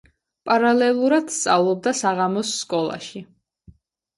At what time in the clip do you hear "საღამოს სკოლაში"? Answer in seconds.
2.01-3.23